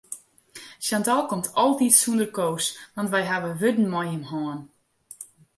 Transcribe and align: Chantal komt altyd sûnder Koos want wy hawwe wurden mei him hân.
Chantal 0.85 1.21
komt 1.29 1.49
altyd 1.63 1.93
sûnder 1.99 2.29
Koos 2.37 2.65
want 2.95 3.11
wy 3.13 3.21
hawwe 3.29 3.51
wurden 3.61 3.87
mei 3.93 4.07
him 4.13 4.25
hân. 4.31 4.59